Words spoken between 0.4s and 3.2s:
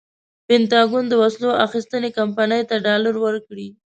پنټاګون د وسلو اخیستنې کمپنۍ ته ډالر